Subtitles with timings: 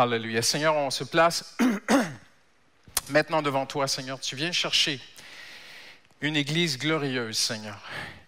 [0.00, 0.42] Alléluia.
[0.42, 1.56] Seigneur, on se place
[3.10, 4.20] maintenant devant toi, Seigneur.
[4.20, 5.00] Tu viens chercher
[6.20, 7.80] une église glorieuse, Seigneur.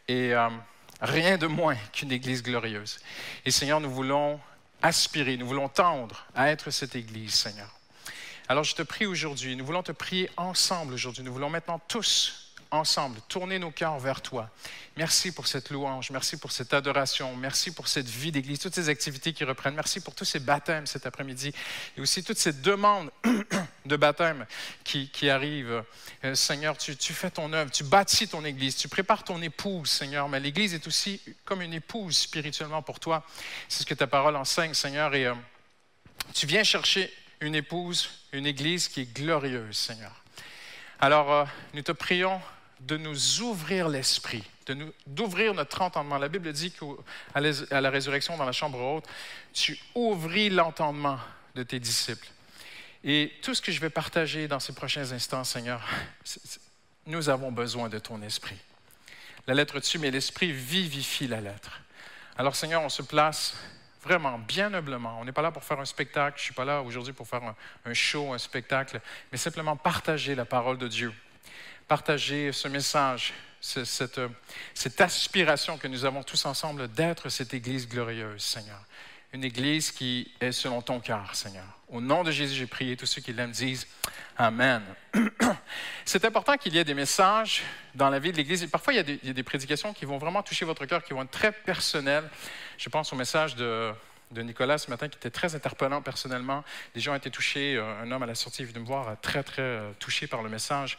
[0.09, 0.49] Et euh,
[1.01, 2.99] rien de moins qu'une église glorieuse.
[3.47, 4.41] Et Seigneur, nous voulons
[4.83, 7.71] aspirer, nous voulons tendre à être cette église, Seigneur.
[8.49, 11.23] Alors je te prie aujourd'hui, nous voulons te prier ensemble aujourd'hui.
[11.23, 14.49] Nous voulons maintenant tous ensemble, tourner nos cœurs vers toi.
[14.97, 18.89] Merci pour cette louange, merci pour cette adoration, merci pour cette vie d'église, toutes ces
[18.89, 19.75] activités qui reprennent.
[19.75, 21.53] Merci pour tous ces baptêmes cet après-midi
[21.97, 23.11] et aussi toutes ces demandes
[23.87, 24.47] de baptême
[24.85, 25.83] qui, arrivent.
[26.25, 30.29] Euh, Seigneur, tu, fais ton œuvre, tu bâtis ton église, tu prépares ton épouse, Seigneur,
[30.29, 33.25] mais l'église est aussi comme une épouse spirituellement pour toi.
[33.69, 35.35] C'est ce que ta parole enseigne, Seigneur, et euh,
[36.35, 40.13] tu viens chercher une épouse, une église qui est glorieuse, Seigneur.
[41.01, 42.41] Alors, euh, nous te prions
[42.81, 44.43] de nous ouvrir l'esprit,
[45.07, 46.19] d'ouvrir notre entendement.
[46.19, 49.07] La Bible dit qu'à la résurrection dans la chambre haute,
[49.53, 51.19] tu ouvris l'entendement
[51.55, 52.27] de tes disciples.
[53.05, 55.83] Et tout ce que je vais partager dans ces prochains instants, Seigneur,
[57.07, 58.57] nous avons besoin de ton esprit.
[59.47, 61.81] La lettre tue, mais l'esprit vivifie la lettre.
[62.37, 63.55] Alors, Seigneur, on se place
[64.03, 65.19] vraiment bien humblement.
[65.21, 66.37] On n'est pas là pour faire un spectacle.
[66.39, 69.01] Je ne suis pas là aujourd'hui pour faire un, un show, un spectacle,
[69.33, 71.13] mais simplement partager la parole de Dieu
[71.91, 74.21] partager ce message, cette,
[74.75, 78.81] cette, aspiration que nous avons tous ensemble d'être cette Église glorieuse, Seigneur.
[79.33, 81.65] Une Église qui est selon ton cœur, Seigneur.
[81.89, 82.97] Au nom de Jésus, j'ai prié.
[82.97, 83.89] Tous ceux qui l'aiment disent
[84.39, 84.85] Amen.
[86.05, 87.65] C'est important qu'il y ait des messages
[87.97, 88.65] dans la vie de l'Église.
[88.67, 91.23] parfois, il y, a des, des, prédications qui vont vraiment toucher votre cœur, qui vont
[91.23, 92.31] être très personnelles.
[92.79, 93.93] Je pense au message de,
[94.31, 96.63] de Nicolas ce matin qui était très interpellant personnellement.
[96.95, 97.75] Les gens ont été touchés.
[97.75, 100.45] Euh, un homme à la sortie est venu me voir très, très euh, touché par
[100.45, 100.97] le message.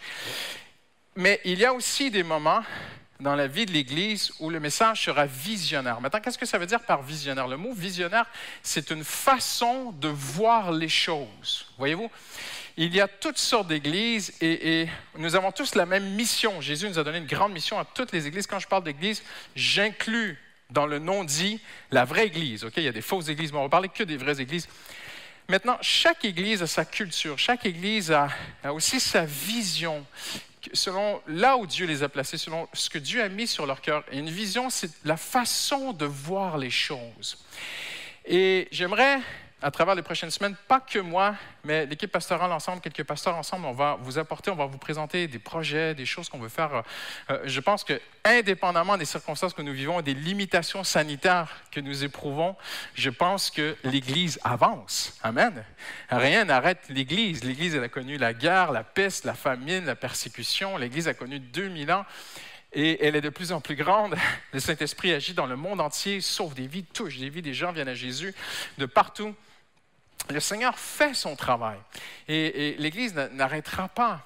[1.16, 2.64] Mais il y a aussi des moments
[3.20, 6.02] dans la vie de l'Église où le message sera visionnaire.
[6.02, 7.48] Maintenant, qu'est-ce que ça veut dire par visionnaire?
[7.48, 8.26] Le mot visionnaire,
[8.64, 11.68] c'est une façon de voir les choses.
[11.78, 12.10] Voyez-vous?
[12.78, 16.62] Il y a toutes sortes d'églises et, nous avons tous la même mission.
[16.62, 18.48] Jésus nous a donné une grande mission à toutes les églises.
[18.48, 19.22] Quand je parle d'église,
[19.56, 20.40] j'inclus
[20.70, 21.60] dans le nom dit
[21.92, 22.66] la vraie église.
[22.78, 24.70] Il y a des fausses églises, mais on va parler que des vraies églises.
[25.50, 28.30] Maintenant, chaque église a sa culture, chaque église a
[28.74, 30.06] aussi sa vision
[30.74, 33.82] selon là où Dieu les a placés, selon ce que Dieu a mis sur leur
[33.82, 34.04] cœur.
[34.12, 37.38] Et une vision, c'est la façon de voir les choses.
[38.26, 39.20] Et j'aimerais
[39.62, 43.66] à travers les prochaines semaines, pas que moi, mais l'équipe pastorale ensemble, quelques pasteurs ensemble,
[43.66, 46.84] on va vous apporter, on va vous présenter des projets, des choses qu'on veut faire.
[47.30, 52.04] Euh, je pense que, indépendamment des circonstances que nous vivons des limitations sanitaires que nous
[52.04, 52.56] éprouvons,
[52.96, 55.18] je pense que l'Église avance.
[55.22, 55.64] Amen.
[56.10, 57.44] Rien n'arrête l'Église.
[57.44, 60.78] L'Église, elle a connu la guerre, la peste, la famine, la persécution.
[60.78, 62.06] L'Église a connu 2000 ans
[62.74, 64.16] et elle est de plus en plus grande.
[64.54, 67.72] Le Saint-Esprit agit dans le monde entier, sauve des vies, touche des vies, des gens
[67.72, 68.34] viennent à Jésus
[68.78, 69.36] de partout
[70.30, 71.80] le Seigneur fait son travail
[72.28, 74.26] et, l'Église n'arrêtera pas.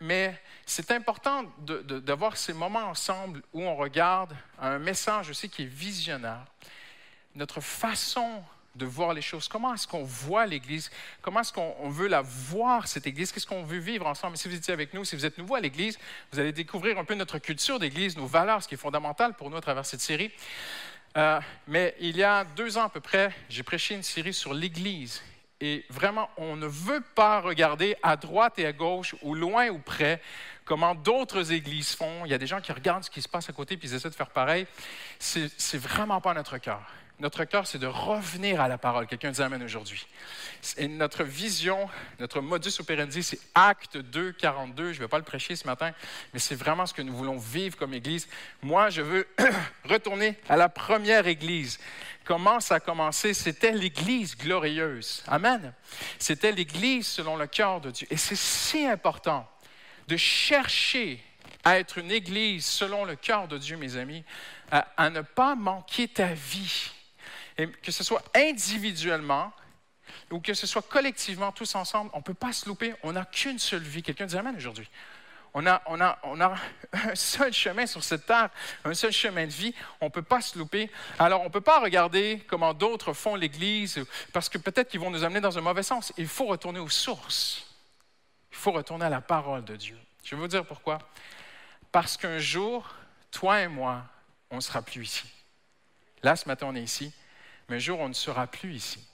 [0.00, 5.66] Mais c'est important d'avoir ces moments ensemble où on regarde un message aussi qui est
[5.66, 6.46] visionnaire.
[7.34, 8.42] Notre façon
[8.74, 9.48] de voir les choses.
[9.48, 10.90] Comment est-ce qu'on voit l'Église?
[11.22, 13.32] Comment est-ce qu'on veut la voir, cette Église?
[13.32, 14.36] Qu'est-ce qu'on veut vivre ensemble?
[14.36, 15.98] Si vous étiez avec nous, si vous êtes nouveau à l'Église,
[16.32, 19.50] vous allez découvrir un peu notre culture d'Église, nos valeurs, ce qui est fondamental pour
[19.50, 20.30] nous à travers cette série.
[21.16, 24.54] Euh, mais il y a deux ans à peu près, j'ai prêché une série sur
[24.54, 25.22] l'Église.
[25.60, 29.78] Et vraiment, on ne veut pas regarder à droite et à gauche, ou loin ou
[29.78, 30.22] près,
[30.64, 32.24] comment d'autres églises font.
[32.24, 33.94] Il y a des gens qui regardent ce qui se passe à côté puis ils
[33.94, 34.66] essaient de faire pareil.
[35.18, 36.80] C'est vraiment pas notre cœur.
[37.20, 39.06] Notre cœur, c'est de revenir à la parole.
[39.06, 40.06] Quelqu'un dit Amen aujourd'hui.
[40.88, 41.86] Notre vision,
[42.18, 44.94] notre modus operandi, c'est Acte 2, 42.
[44.94, 45.92] Je ne vais pas le prêcher ce matin,
[46.32, 48.26] mais c'est vraiment ce que nous voulons vivre comme Église.
[48.62, 49.28] Moi, je veux
[49.84, 51.78] retourner à la première Église.
[52.24, 53.34] Comment ça a commencé?
[53.34, 55.22] C'était l'Église glorieuse.
[55.26, 55.74] Amen.
[56.18, 58.06] C'était l'Église selon le cœur de Dieu.
[58.10, 59.46] Et c'est si important
[60.08, 61.22] de chercher
[61.64, 64.24] à être une Église selon le cœur de Dieu, mes amis,
[64.70, 66.92] à ne pas manquer ta vie
[67.56, 69.52] que ce soit individuellement
[70.30, 72.94] ou que ce soit collectivement, tous ensemble, on ne peut pas se louper.
[73.02, 74.02] On n'a qu'une seule vie.
[74.02, 74.88] Quelqu'un dit Amen aujourd'hui.
[75.52, 76.54] On a, on, a, on a,
[76.92, 78.50] un seul chemin sur cette terre,
[78.84, 79.74] un seul chemin de vie.
[80.00, 80.90] On ne peut pas se louper.
[81.18, 85.10] Alors, on ne peut pas regarder comment d'autres font l'Église, parce que peut-être qu'ils vont
[85.10, 86.12] nous amener dans un mauvais sens.
[86.16, 87.66] Il faut retourner aux sources.
[88.52, 89.98] Il faut retourner à la parole de Dieu.
[90.24, 90.98] Je vais vous dire pourquoi.
[91.90, 92.88] Parce qu'un jour,
[93.32, 94.04] toi et moi,
[94.50, 95.24] on ne sera plus ici.
[96.22, 97.12] Là, ce matin, on est ici.
[97.70, 99.06] Mais un jour, on ne sera plus ici.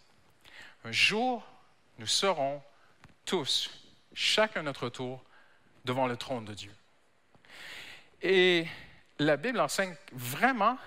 [0.84, 1.46] Un jour,
[1.98, 2.62] nous serons
[3.26, 3.70] tous,
[4.14, 5.22] chacun notre tour,
[5.84, 6.72] devant le trône de Dieu.
[8.22, 8.66] Et
[9.18, 10.78] la Bible enseigne vraiment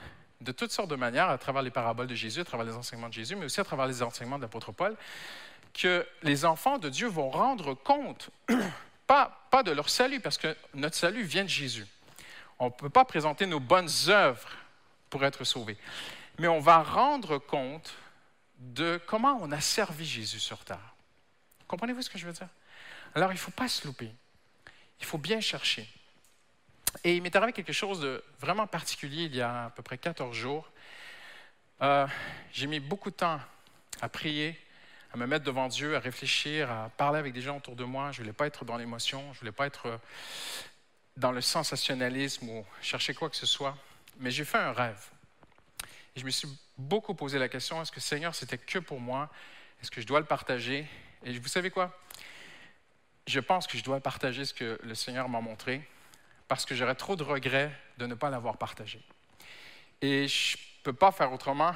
[0.42, 3.10] de toutes sortes de manières, à travers les paraboles de Jésus, à travers les enseignements
[3.10, 4.98] de Jésus, mais aussi à travers les enseignements de l'apôtre Paul,
[5.72, 8.32] que les enfants de Dieu vont rendre compte,
[9.06, 11.86] pas, pas de leur salut, parce que notre salut vient de Jésus.
[12.58, 14.50] On ne peut pas présenter nos bonnes œuvres
[15.12, 15.78] pour être sauvés,
[16.40, 17.94] mais on va rendre compte
[18.58, 20.96] de comment on a servi Jésus sur terre.
[21.68, 22.48] Comprenez-vous ce que je veux dire?
[23.14, 24.10] Alors, il ne faut pas se louper.
[25.00, 25.88] Il faut bien chercher.
[27.04, 29.98] Et il m'est arrivé quelque chose de vraiment particulier il y a à peu près
[29.98, 30.70] 14 jours.
[31.82, 32.08] Euh,
[32.52, 33.40] j'ai mis beaucoup de temps
[34.02, 34.58] à prier,
[35.14, 38.12] à me mettre devant Dieu, à réfléchir, à parler avec des gens autour de moi.
[38.12, 40.00] Je ne voulais pas être dans l'émotion, je ne voulais pas être
[41.18, 43.78] dans le sensationnalisme ou chercher quoi que ce soit.
[44.20, 45.10] Mais j'ai fait un rêve.
[46.16, 46.48] Et je me suis
[46.78, 49.30] beaucoup posé la question, est-ce que Seigneur, c'était que pour moi?
[49.82, 50.88] Est-ce que je dois le partager?
[51.24, 51.98] Et vous savez quoi?
[53.28, 55.88] Je pense que je dois partager ce que le Seigneur m'a montré
[56.48, 59.00] parce que j'aurais trop de regrets de ne pas l'avoir partagé.
[60.02, 61.74] Et je ne peux pas faire autrement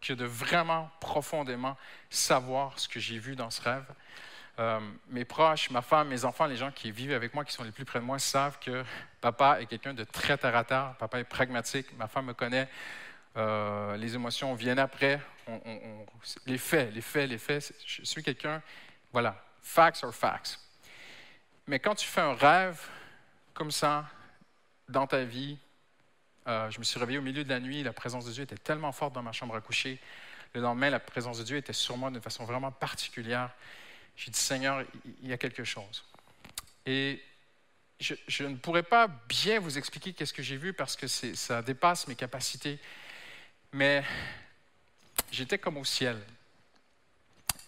[0.00, 1.76] que de vraiment profondément
[2.10, 3.86] savoir ce que j'ai vu dans ce rêve.
[4.58, 7.64] Euh, mes proches, ma femme, mes enfants, les gens qui vivent avec moi, qui sont
[7.64, 8.84] les plus près de moi, savent que
[9.20, 10.94] papa est quelqu'un de très terre à terre.
[10.98, 11.86] Papa est pragmatique.
[11.96, 12.68] Ma femme me connaît.
[13.36, 15.20] Euh, les émotions viennent après.
[16.46, 17.74] les faits, les faits, les faits.
[17.86, 18.62] Je suis quelqu'un,
[19.12, 20.58] voilà, facts are facts.
[21.66, 22.80] Mais quand tu fais un rêve
[23.54, 24.06] comme ça
[24.88, 25.58] dans ta vie,
[26.48, 28.56] euh, je me suis réveillé au milieu de la nuit, la présence de Dieu était
[28.56, 30.00] tellement forte dans ma chambre à coucher.
[30.54, 33.50] Le lendemain, la présence de Dieu était sur moi d'une façon vraiment particulière.
[34.16, 34.84] J'ai dit, Seigneur,
[35.22, 36.04] il y a quelque chose.
[36.84, 37.22] Et
[38.00, 41.62] je, je ne pourrais pas bien vous expliquer qu'est-ce que j'ai vu parce que ça
[41.62, 42.78] dépasse mes capacités.
[43.72, 44.04] Mais
[45.30, 46.18] j'étais comme au ciel.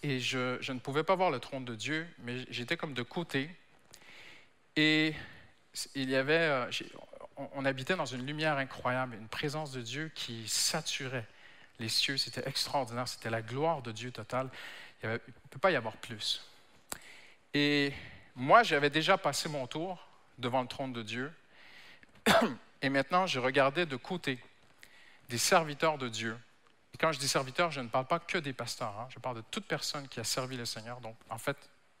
[0.03, 3.49] Et je, ne pouvais pas voir le trône de Dieu, mais j'étais comme de côté.
[4.75, 5.15] Et
[5.95, 6.71] il y avait, euh,
[7.37, 11.25] on habitait dans une lumière incroyable, une présence de Dieu qui saturait
[11.79, 12.17] les cieux.
[12.17, 14.49] C'était extraordinaire, c'était la gloire de Dieu totale.
[15.01, 15.17] Il ne
[15.49, 16.45] peut pas y avoir plus.
[17.55, 17.93] Et
[18.35, 20.05] moi, j'avais déjà passé mon tour
[20.37, 21.33] devant le trône de Dieu.
[22.81, 24.37] Et maintenant, je regardais de côté
[25.29, 26.37] des serviteurs de Dieu.
[26.93, 28.97] Et quand je dis serviteurs, je ne parle pas que des pasteurs.
[28.99, 29.07] Hein.
[29.09, 31.01] Je parle de toute personne qui a servi le Seigneur.
[31.01, 31.57] Donc, en fait,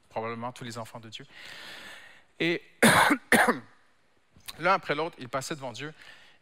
[0.09, 1.25] probablement tous les enfants de Dieu.
[2.39, 2.61] Et
[4.59, 5.93] l'un après l'autre, ils passaient devant Dieu.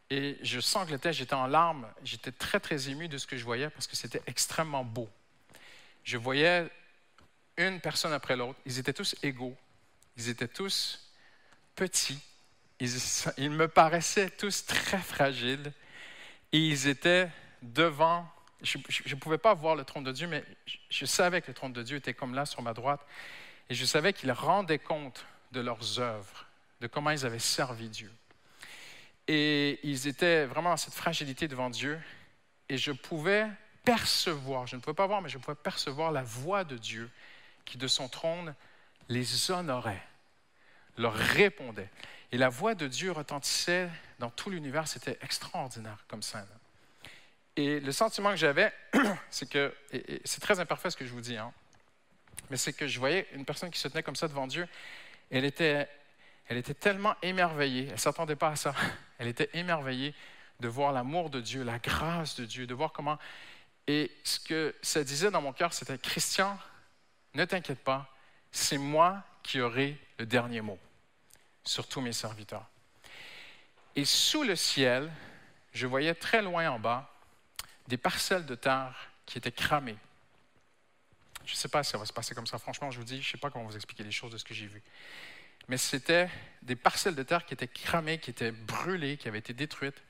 [0.09, 3.69] Et je sanglotais, j'étais en larmes, j'étais très, très ému de ce que je voyais
[3.69, 5.09] parce que c'était extrêmement beau.
[6.03, 6.69] Je voyais
[7.57, 9.55] une personne après l'autre, ils étaient tous égaux,
[10.17, 11.11] ils étaient tous
[11.75, 12.19] petits,
[12.79, 15.71] ils, me paraissaient tous très fragiles
[16.53, 17.29] et ils étaient
[17.61, 18.25] devant,
[18.61, 20.45] je ne pouvais pas voir le trône de Dieu, mais
[20.89, 23.01] je savais que le trône de Dieu était comme là sur ma droite
[23.69, 26.45] et je savais qu'ils rendaient compte de leurs œuvres,
[26.79, 28.11] de comment ils avaient servi Dieu.
[29.27, 31.99] Et ils étaient vraiment dans cette fragilité devant Dieu.
[32.69, 33.47] Et je pouvais
[33.83, 37.09] percevoir, je ne pouvais pas voir, mais je pouvais percevoir la voix de Dieu
[37.65, 38.53] qui de son trône
[39.09, 40.03] les honorait,
[40.97, 41.89] leur répondait.
[42.33, 43.87] Et la voix de Dieu retentissait
[44.17, 46.43] dans tout l'univers, c'était extraordinaire comme ça.
[47.55, 48.73] Et le sentiment que j'avais,
[49.29, 49.71] c'est que,
[50.25, 51.53] c'est très imparfait ce que je vous dis, hein,
[52.49, 54.67] mais c'est que je voyais une personne qui se tenait comme ça devant Dieu.
[55.29, 55.87] Elle était,
[56.47, 58.73] elle était tellement émerveillée, elle ne s'attendait pas à ça,
[59.19, 60.15] elle était émerveillée
[60.59, 63.19] de voir l'amour de Dieu, la grâce de Dieu, de voir comment...
[63.85, 66.57] Et ce que ça disait dans mon cœur, c'était, Christian,
[67.35, 68.11] ne t'inquiète pas,
[68.51, 70.79] c'est moi qui aurai le dernier mot
[71.63, 72.65] sur tous mes serviteurs.
[73.95, 75.11] Et sous le ciel,
[75.73, 77.09] je voyais très loin en bas
[77.87, 79.97] des parcelles de terre qui étaient cramées.
[81.45, 82.57] Je ne sais pas si ça va se passer comme ça.
[82.57, 84.43] Franchement, je vous dis, je ne sais pas comment vous expliquer les choses de ce
[84.43, 84.81] que j'ai vu.
[85.67, 86.29] Mais c'était
[86.61, 90.01] des parcelles de terre qui étaient cramées, qui étaient brûlées, qui avaient été détruites.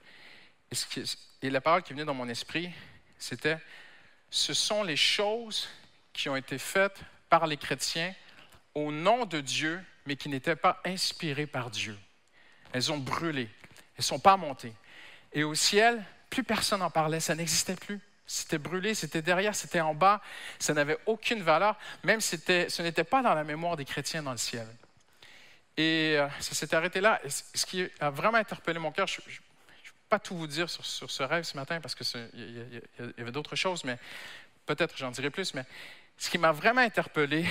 [1.41, 2.71] Et, la parole qui venait dans mon esprit,
[3.19, 3.57] c'était,
[4.29, 5.69] ce sont les choses
[6.13, 8.13] qui ont été faites par les chrétiens
[8.73, 11.97] au nom de Dieu, mais qui n'étaient pas inspirées par Dieu.
[12.71, 14.73] Elles ont brûlé, elles ne sont pas montées.
[15.31, 17.99] Et au ciel, plus personne n'en parlait, ça n'existait plus.
[18.25, 20.21] C'était brûlé, c'était derrière, c'était en bas,
[20.57, 24.37] ça n'avait aucune valeur, même ce n'était pas dans la mémoire des chrétiens dans le
[24.37, 24.67] ciel.
[25.75, 27.19] Et euh, ça s'est arrêté là.
[27.27, 29.39] ce qui a vraiment interpellé mon cœur, je ne vais
[30.07, 32.29] pas tout vous dire sur, ce rêve ce matin parce qu'il
[32.99, 33.97] y, avait d'autres choses, mais
[34.65, 35.53] peut-être j'en dirai plus.
[35.53, 35.65] Mais
[36.17, 37.45] ce qui m'a vraiment interpellé,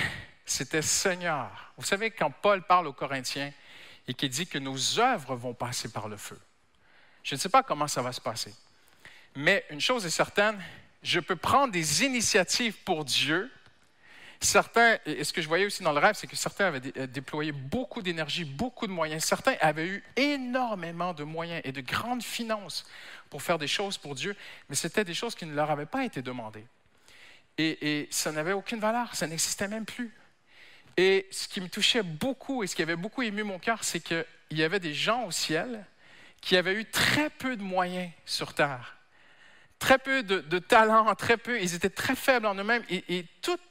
[0.44, 1.72] c'était Seigneur.
[1.76, 3.52] Vous savez, quand Paul parle aux Corinthiens
[4.08, 6.38] et qu'il dit que nos œuvres vont passer par le feu,
[7.22, 8.54] je ne sais pas comment ça va se passer.
[9.34, 10.62] Mais une chose est certaine,
[11.02, 13.50] je peux prendre des initiatives pour Dieu.
[14.40, 17.06] Certains, et ce que je voyais aussi dans le rêve, c'est que certains avaient euh,
[17.06, 19.22] déployé beaucoup d'énergie, beaucoup de moyens.
[19.22, 22.84] Certains avaient eu énormément de moyens et de grandes finances
[23.30, 24.36] pour faire des choses pour Dieu,
[24.68, 26.66] mais c'était des choses qui ne leur avaient pas été demandées.
[27.56, 30.12] et, ça n'avait aucune valeur, ça n'existait même plus.
[30.96, 34.00] Et ce qui me touchait beaucoup et ce qui avait beaucoup ému mon cœur, c'est
[34.00, 35.84] qu'il y avait des gens au ciel
[36.40, 38.96] qui avaient eu très peu de moyens sur terre,
[39.78, 42.84] très peu de, de talent, très peu, ils étaient très faibles en eux-mêmes.
[42.90, 43.24] Et,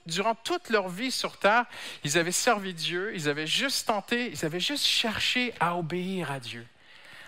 [0.05, 1.65] durant toute leur vie sur terre,
[2.03, 6.39] ils avaient servi Dieu, ils avaient juste tenté, ils avaient juste cherché à obéir à
[6.39, 6.65] Dieu.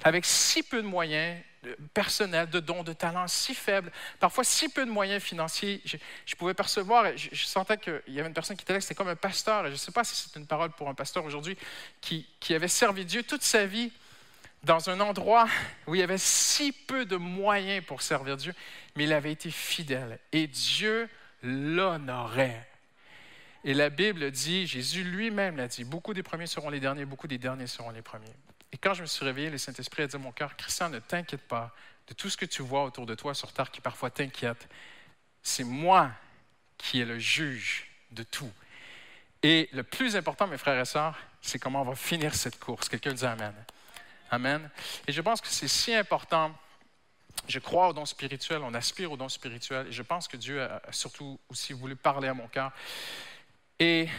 [0.03, 1.37] Avec si peu de moyens,
[1.93, 5.81] personnel, de dons, de talents si faibles, parfois si peu de moyens financiers.
[5.85, 8.95] Je, pouvais percevoir, je, je sentais qu'il y avait une personne qui était là, c'était
[8.95, 11.25] comme un pasteur, et je ne sais pas si c'est une parole pour un pasteur
[11.25, 11.57] aujourd'hui,
[12.01, 13.91] qui, qui avait servi Dieu toute sa vie
[14.63, 15.47] dans un endroit
[15.87, 18.53] où il y avait si peu de moyens pour servir Dieu,
[18.95, 21.09] mais il avait été fidèle et Dieu
[21.41, 22.67] l'honorait.
[23.65, 27.27] Et la Bible dit, Jésus lui-même l'a dit, beaucoup des premiers seront les derniers, beaucoup
[27.27, 28.33] des derniers seront les premiers.
[28.73, 30.97] Et quand je me suis réveillé, le Saint-Esprit a dit à mon cœur, Christian, ne
[30.97, 31.73] t'inquiète pas
[32.07, 34.67] de tout ce que tu vois autour de toi sur terre qui parfois t'inquiète.
[35.43, 36.11] C'est moi
[36.77, 38.51] qui est le juge de tout.
[39.43, 42.89] Et le plus important, mes frères et sœurs, c'est comment on va finir cette course.
[42.89, 43.53] Quelqu'un dit Amen.
[44.31, 44.69] Amen.
[45.07, 46.51] Et je pense que c'est si important.
[47.47, 50.61] Je crois au don spirituel, on aspire au don spirituel, et je pense que Dieu
[50.63, 52.71] a surtout aussi voulu parler à mon cœur.
[53.79, 54.09] Et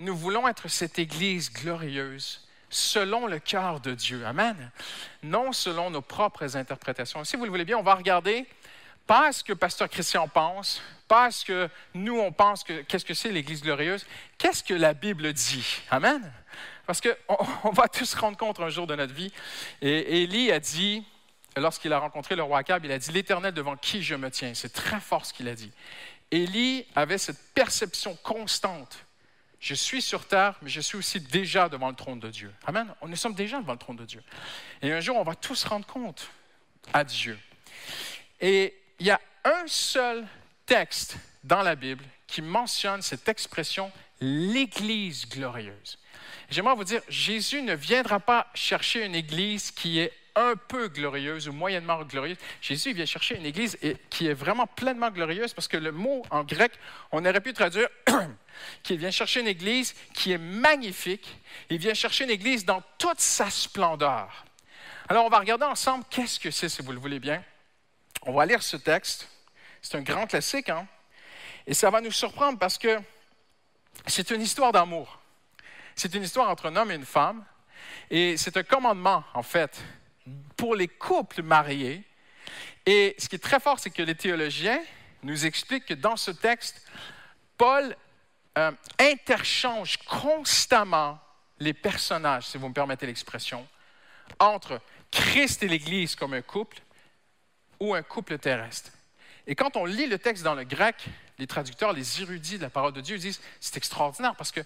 [0.00, 4.24] nous voulons être cette Église glorieuse selon le cœur de Dieu.
[4.26, 4.70] Amen.
[5.22, 7.24] Non selon nos propres interprétations.
[7.24, 8.46] Si vous le voulez bien, on va regarder
[9.06, 13.14] pas ce que Pasteur Christian pense, pas ce que nous on pense que qu'est-ce que
[13.14, 14.06] c'est l'Église glorieuse,
[14.36, 15.82] qu'est-ce que la Bible dit.
[15.90, 16.30] Amen.
[16.86, 17.14] Parce qu'on
[17.64, 19.32] on va tous se rendre compte un jour de notre vie.
[19.80, 21.04] Et Élie a dit,
[21.56, 24.52] lorsqu'il a rencontré le roi Akab, il a dit L'Éternel devant qui je me tiens?
[24.54, 25.72] C'est très fort ce qu'il a dit.
[26.30, 28.98] Élie avait cette perception constante
[29.60, 32.52] je suis sur terre, mais je suis aussi déjà devant le trône de Dieu.
[32.66, 32.94] Amen.
[33.00, 34.22] On est sommes déjà devant le trône de Dieu.
[34.82, 36.30] Et un jour, on va tous rendre compte
[36.92, 37.38] à Dieu.
[38.40, 40.26] Et il y a un seul
[40.64, 45.98] texte dans la Bible qui mentionne cette expression, l'Église glorieuse.
[46.50, 51.48] J'aimerais vous dire, Jésus ne viendra pas chercher une Église qui est un peu glorieuse
[51.48, 52.38] ou moyennement glorieuse.
[52.60, 53.76] Jésus vient chercher une Église
[54.08, 56.72] qui est vraiment pleinement glorieuse parce que le mot en grec,
[57.10, 57.88] on aurait pu traduire
[58.82, 61.36] qu'il vient chercher une Église qui est magnifique.
[61.70, 64.44] Il vient chercher une Église dans toute sa splendeur.
[65.08, 67.42] Alors, on va regarder ensemble qu'est-ce que c'est, si vous le voulez bien.
[68.22, 69.28] On va lire ce texte.
[69.80, 70.86] C'est un grand classique, hein?
[71.66, 72.98] Et ça va nous surprendre parce que
[74.06, 75.18] c'est une histoire d'amour.
[75.94, 77.44] C'est une histoire entre un homme et une femme.
[78.10, 79.78] Et c'est un commandement, en fait,
[80.58, 82.04] pour les couples mariés.
[82.84, 84.80] Et ce qui est très fort, c'est que les théologiens
[85.22, 86.86] nous expliquent que dans ce texte,
[87.56, 87.96] Paul
[88.58, 91.18] euh, interchange constamment
[91.60, 93.66] les personnages, si vous me permettez l'expression,
[94.38, 96.78] entre Christ et l'Église comme un couple
[97.80, 98.90] ou un couple terrestre.
[99.46, 101.06] Et quand on lit le texte dans le grec,
[101.38, 104.60] les traducteurs, les érudits de la parole de Dieu disent c'est extraordinaire parce que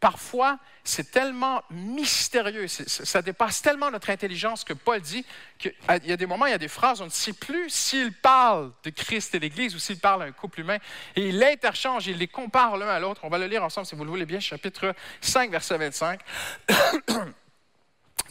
[0.00, 5.24] parfois, c'est tellement mystérieux, ça dépasse tellement notre intelligence que Paul dit
[5.58, 5.74] qu'il
[6.04, 8.72] y a des moments, il y a des phrases, on ne sait plus s'il parle
[8.84, 10.78] de Christ et l'Église ou s'il parle à un couple humain.
[11.16, 13.22] Et il interchange, il les compare l'un à l'autre.
[13.24, 16.20] On va le lire ensemble, si vous le voulez bien, chapitre 5, verset 25.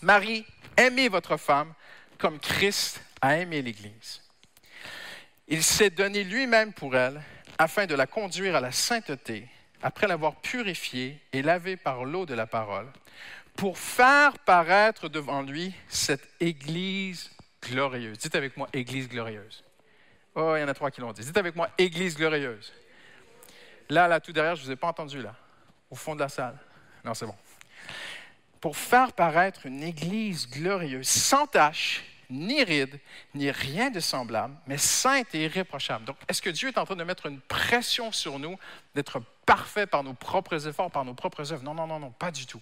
[0.01, 0.45] Marie,
[0.77, 1.73] aimez votre femme
[2.17, 4.21] comme Christ a aimé l'Église.
[5.47, 7.21] Il s'est donné lui-même pour elle
[7.57, 9.47] afin de la conduire à la sainteté
[9.81, 12.87] après l'avoir purifié et lavé par l'eau de la parole,
[13.55, 17.31] pour faire paraître devant lui cette Église
[17.61, 18.17] glorieuse.
[18.17, 19.63] Dites avec moi, Église glorieuse.
[20.35, 21.23] Oh, il y en a trois qui l'ont dit.
[21.23, 22.71] Dites avec moi, Église glorieuse.
[23.89, 25.33] Là, là, tout derrière, je ne vous ai pas entendu, là,
[25.89, 26.57] au fond de la salle.
[27.03, 27.35] Non, c'est bon.
[28.61, 32.99] Pour faire paraître une Église glorieuse, sans tache, ni ride,
[33.33, 36.05] ni rien de semblable, mais sainte et irréprochable.
[36.05, 38.57] Donc, est-ce que Dieu est en train de mettre une pression sur nous
[38.95, 41.63] d'être parfait par nos propres efforts, par nos propres œuvres?
[41.63, 42.61] Non, non, non, non, pas du tout.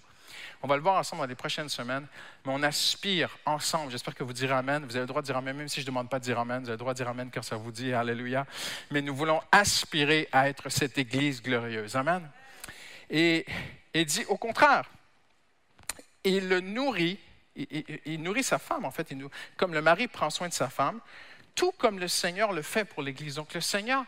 [0.62, 2.06] On va le voir ensemble dans les prochaines semaines,
[2.44, 3.90] mais on aspire ensemble.
[3.90, 4.84] J'espère que vous direz Amen.
[4.84, 6.38] Vous avez le droit de dire Amen, même si je ne demande pas de dire
[6.38, 6.60] Amen.
[6.60, 8.46] Vous avez le droit de dire Amen car ça vous dit Alléluia.
[8.90, 11.96] Mais nous voulons aspirer à être cette Église glorieuse.
[11.96, 12.28] Amen.
[13.10, 13.46] Et,
[13.94, 14.90] et dit au contraire,
[16.24, 17.18] il le nourrit
[17.56, 19.12] il, nourrit sa femme, en fait.
[19.56, 21.00] comme le mari prend soin de sa femme,
[21.54, 23.36] tout comme le Seigneur le fait pour l'Église.
[23.36, 24.04] Donc le Seigneur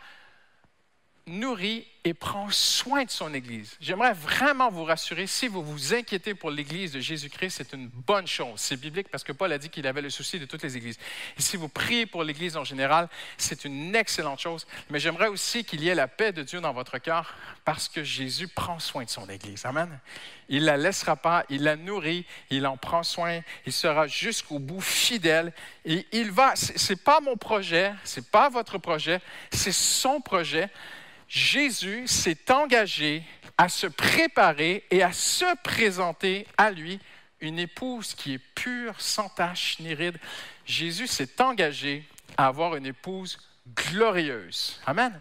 [1.28, 3.76] nourrit et prend soin de son Église.
[3.80, 8.26] J'aimerais vraiment vous rassurer, si vous vous inquiétez pour l'Église de Jésus-Christ, c'est une bonne
[8.26, 8.54] chose.
[8.56, 10.98] C'est biblique parce que Paul a dit qu'il avait le souci de toutes les Églises.
[11.36, 14.66] Et si vous priez pour l'Église en général, c'est une excellente chose.
[14.90, 18.02] Mais j'aimerais aussi qu'il y ait la paix de Dieu dans votre cœur parce que
[18.02, 19.66] Jésus prend soin de son Église.
[19.66, 20.00] Amen.
[20.48, 24.80] Il la laissera pas, il la nourrit, il en prend soin, il sera jusqu'au bout
[24.80, 25.52] fidèle.
[25.84, 29.20] Et il va, ce n'est pas mon projet, ce n'est pas votre projet,
[29.50, 30.70] c'est son projet
[31.28, 33.22] Jésus s'est engagé
[33.58, 36.98] à se préparer et à se présenter à lui
[37.40, 40.18] une épouse qui est pure, sans tache ni ride.
[40.64, 42.04] Jésus s'est engagé
[42.36, 43.38] à avoir une épouse
[43.74, 44.80] glorieuse.
[44.86, 45.20] Amen.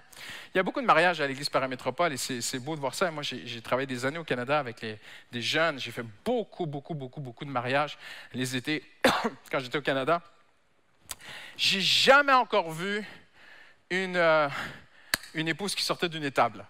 [0.54, 3.12] Il y a beaucoup de mariages à l'Église paramétropole et c'est beau de voir ça.
[3.12, 4.84] Moi, j'ai travaillé des années au Canada avec
[5.32, 5.80] des jeunes.
[5.80, 7.98] J'ai fait beaucoup, beaucoup, beaucoup, beaucoup de mariages
[8.34, 8.84] les étés
[9.52, 10.22] quand j'étais au Canada.
[11.58, 13.06] J'ai jamais encore vu
[13.90, 14.48] une, euh,
[15.38, 16.66] une épouse qui sortait d'une étable.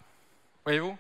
[0.66, 0.98] Voyez-vous?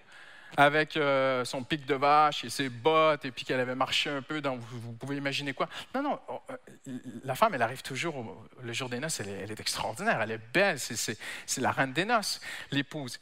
[0.55, 4.21] avec euh, son pic de vache et ses bottes, et puis qu'elle avait marché un
[4.21, 5.67] peu dans, vous, pouvez imaginer quoi.
[5.93, 6.91] Non, non, oh, euh,
[7.25, 10.79] la femme, elle arrive toujours le jour des noces, elle est, extraordinaire, elle est belle,
[10.79, 11.17] c'est
[11.57, 12.39] la reine des noces,
[12.71, 13.19] l'épouse.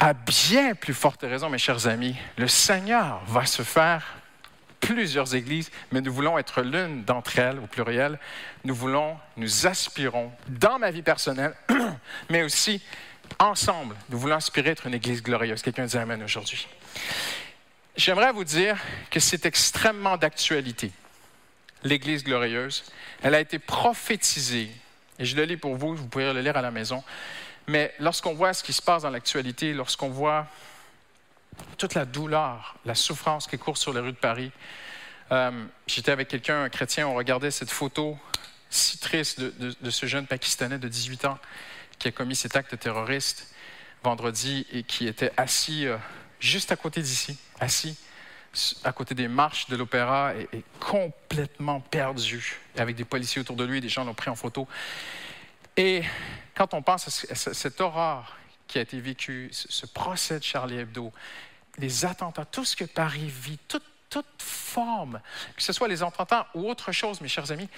[0.00, 4.18] À bien plus forte raison, mes chers amis, le Seigneur va se faire
[4.80, 8.18] plusieurs églises, mais nous voulons être l'une d'entre elles, au pluriel.
[8.64, 11.54] Nous voulons, nous aspirons, dans ma vie personnelle,
[12.30, 12.80] mais aussi
[13.38, 15.62] ensemble, nous voulons aspirer à être une Église glorieuse.
[15.62, 16.66] Quelqu'un dit Amen aujourd'hui.
[17.96, 18.78] J'aimerais vous dire
[19.10, 20.92] que c'est extrêmement d'actualité,
[21.82, 22.84] l'Église glorieuse.
[23.22, 24.70] Elle a été prophétisée,
[25.18, 27.02] et je le lis pour vous, vous pouvez le lire à la maison.
[27.66, 30.46] Mais lorsqu'on voit ce qui se passe dans l'actualité, lorsqu'on voit
[31.76, 34.52] toute la douleur, la souffrance qui court sur les rues de Paris,
[35.32, 35.50] euh,
[35.86, 38.16] j'étais avec quelqu'un, un chrétien, on regardait cette photo
[38.70, 41.38] si triste de, de ce jeune Pakistanais de 18 ans
[41.98, 43.54] qui a commis cet acte terroriste
[44.02, 45.96] vendredi et qui était assis euh,
[46.40, 47.96] juste à côté d'ici, assis
[48.84, 53.80] à côté des marches de l'opéra et, complètement perdu, avec des policiers autour de lui,
[53.80, 54.66] des gens l'ont pris en photo.
[55.76, 56.02] Et
[56.54, 61.12] quand on pense à cette horreur qui a été vécue, ce procès de Charlie Hebdo,
[61.78, 65.20] les attentats, tout ce que Paris vit, toute, toute forme,
[65.56, 67.68] que ce soit les attentats ou autre chose, mes chers amis,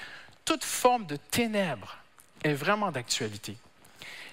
[0.45, 1.99] toute forme de ténèbres
[2.43, 3.57] est vraiment d'actualité.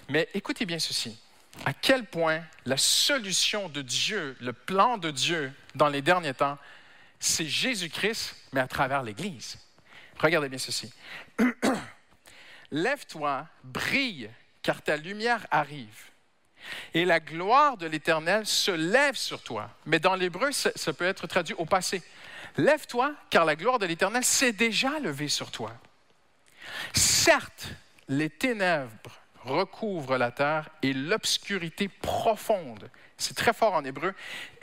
[0.09, 1.17] Mais écoutez bien ceci.
[1.65, 6.57] À quel point la solution de Dieu, le plan de Dieu dans les derniers temps,
[7.19, 9.57] c'est Jésus-Christ, mais à travers l'Église.
[10.19, 10.93] Regardez bien ceci.
[12.71, 14.29] Lève-toi, brille,
[14.61, 16.11] car ta lumière arrive.
[16.93, 19.69] Et la gloire de l'Éternel se lève sur toi.
[19.85, 22.03] Mais dans l'hébreu, ça, ça peut être traduit au passé.
[22.57, 25.73] Lève-toi, car la gloire de l'Éternel s'est déjà levée sur toi.
[26.93, 27.69] Certes,
[28.09, 32.89] les ténèbres recouvre la terre et l'obscurité profonde.
[33.17, 34.13] C'est très fort en hébreu.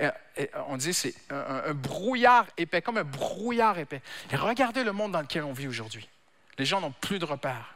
[0.01, 0.11] Euh,
[0.69, 4.01] on dit c'est un, brouillard épais, comme un brouillard épais.
[4.31, 6.09] Et regardez le monde dans lequel on vit aujourd'hui.
[6.59, 7.75] Les gens n'ont plus de repères.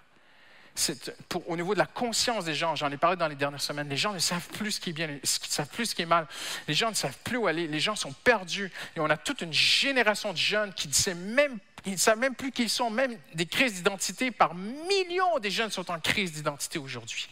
[1.28, 3.88] Pour, au niveau de la conscience des gens, j'en ai parlé dans les dernières semaines,
[3.88, 6.06] les gens ne savent plus ce qui est bien, ne savent plus ce qui est
[6.06, 6.28] mal.
[6.68, 7.66] Les gens ne savent plus où aller.
[7.66, 8.70] Les gens sont perdus.
[8.94, 12.18] Et on a toute une génération de jeunes qui ne sait même ils ne savent
[12.18, 14.30] même plus qui ils sont, même des crises d'identité.
[14.30, 17.28] Par millions des jeunes sont en crise d'identité aujourd'hui.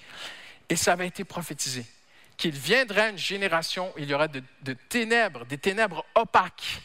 [0.69, 1.87] Et ça avait été prophétisé,
[2.37, 6.81] qu'il viendrait une génération où il y aurait de, ténèbres, des ténèbres opaques,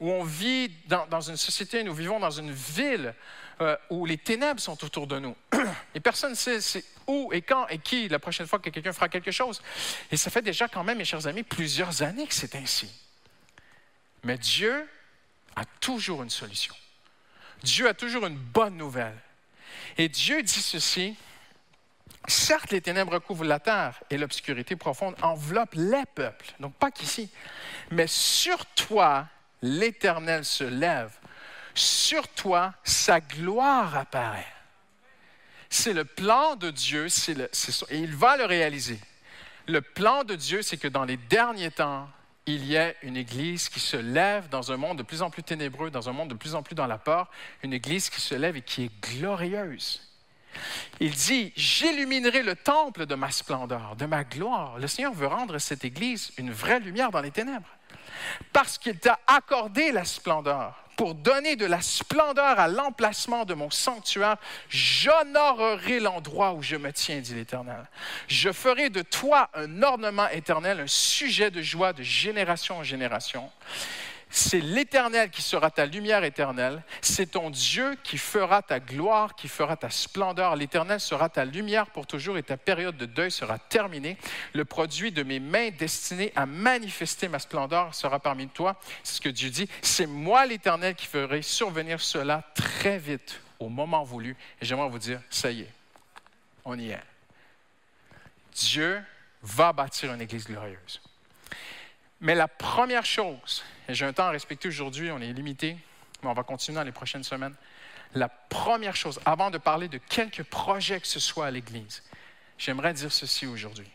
[0.00, 3.14] où on vit dans, une société, nous vivons dans une ville
[3.60, 5.36] euh, où les ténèbres sont autour de nous.
[5.94, 9.08] Et personne ne sait où et quand et qui la prochaine fois que quelqu'un fera
[9.08, 9.62] quelque chose.
[10.10, 12.90] Et ça fait déjà quand même, mes chers amis, plusieurs années que c'est ainsi.
[14.24, 14.88] Mais Dieu
[15.54, 16.74] a toujours une solution.
[17.64, 19.18] Dieu a toujours une bonne nouvelle.
[19.96, 21.16] Et Dieu dit ceci,
[22.28, 27.30] certes les ténèbres couvrent la terre et l'obscurité profonde enveloppe les peuples, donc pas qu'ici,
[27.90, 29.26] mais sur toi
[29.62, 31.10] l'Éternel se lève,
[31.74, 34.46] sur toi sa gloire apparaît.
[35.70, 39.00] C'est le plan de Dieu, et il va le réaliser.
[39.66, 42.08] Le plan de Dieu, c'est que dans les derniers temps,
[42.46, 45.42] il y a une Église qui se lève dans un monde de plus en plus
[45.42, 47.30] ténébreux, dans un monde de plus en plus dans la peur,
[47.62, 50.00] une Église qui se lève et qui est glorieuse.
[51.00, 54.78] Il dit, j'illuminerai le temple de ma splendeur, de ma gloire.
[54.78, 57.68] Le Seigneur veut rendre cette Église une vraie lumière dans les ténèbres,
[58.52, 63.70] parce qu'il t'a accordé la splendeur pour donner de la splendeur à l'emplacement de mon
[63.70, 64.36] sanctuaire,
[64.68, 67.86] j'honorerai l'endroit où je me tiens, dit l'Éternel.
[68.28, 73.50] Je ferai de toi un ornement éternel, un sujet de joie de génération en génération.
[74.36, 76.82] C'est l'Éternel qui sera ta lumière éternelle.
[77.02, 80.56] C'est ton Dieu qui fera ta gloire, qui fera ta splendeur.
[80.56, 84.18] L'Éternel sera ta lumière pour toujours et ta période de deuil sera terminée.
[84.52, 88.74] Le produit de mes mains destiné à manifester ma splendeur sera parmi toi.
[89.04, 89.68] C'est ce que Dieu dit.
[89.82, 94.36] C'est moi l'Éternel qui ferai survenir cela très vite, au moment voulu.
[94.60, 95.72] Et j'aimerais vous dire, ça y est,
[96.64, 97.04] on y est.
[98.52, 99.00] Dieu
[99.42, 101.00] va bâtir une Église glorieuse.
[102.20, 105.76] Mais la première chose, j'ai un temps à respecter aujourd'hui, on est limité,
[106.22, 107.54] mais on va continuer dans les prochaines semaines.
[108.14, 112.02] La première chose, avant de parler de quelques projets que ce soit à l'Église,
[112.58, 113.88] j'aimerais dire ceci aujourd'hui.